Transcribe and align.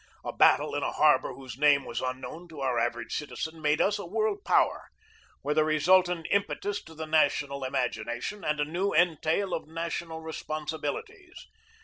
A 0.25 0.33
battle 0.33 0.73
in 0.73 0.81
a 0.81 0.91
harbor 0.93 1.35
whose 1.35 1.59
name 1.59 1.85
was 1.85 2.01
un 2.01 2.21
known 2.21 2.47
to 2.47 2.59
our 2.59 2.79
average 2.79 3.13
citizen 3.13 3.61
made 3.61 3.79
us 3.79 3.99
a 3.99 4.05
world 4.07 4.43
power, 4.43 4.89
with 5.43 5.59
a 5.59 5.63
resultant 5.63 6.25
impetus 6.31 6.83
to 6.85 6.95
the 6.95 7.05
national 7.05 7.63
imagination 7.63 8.43
and 8.43 8.59
a 8.59 8.65
new 8.65 8.95
entail 8.95 9.53
of 9.53 9.67
national 9.67 10.19
responsibilities. 10.19 11.45